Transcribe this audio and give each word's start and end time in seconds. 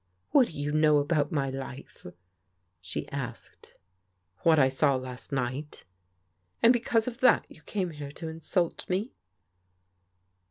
"What 0.31 0.47
do 0.47 0.53
you 0.59 0.71
know 0.71 0.97
about 0.97 1.31
my 1.31 1.51
life? 1.51 2.07
she 2.81 3.07
asked." 3.09 3.75
What 4.41 4.57
I 4.57 4.67
saw 4.67 4.95
last 4.95 5.31
night."" 5.31 5.85
And 6.63 6.73
because 6.73 7.07
of 7.07 7.19
that 7.19 7.45
you 7.49 7.61
came 7.61 7.91
here 7.91 8.11
to 8.13 8.27
insult 8.27 8.89
me? 8.89 9.11